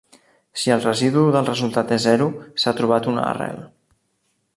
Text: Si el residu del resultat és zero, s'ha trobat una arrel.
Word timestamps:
Si 0.59 0.71
el 0.75 0.79
residu 0.85 1.25
del 1.35 1.45
resultat 1.49 1.93
és 1.97 2.01
zero, 2.05 2.27
s'ha 2.63 2.73
trobat 2.81 3.11
una 3.13 3.27
arrel. 3.35 3.61